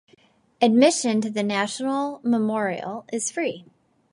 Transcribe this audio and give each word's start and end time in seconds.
Admission 0.63 1.21
to 1.21 1.29
the 1.29 1.43
National 1.43 2.21
Memorial 2.23 3.05
is 3.13 3.29
free. 3.29 3.65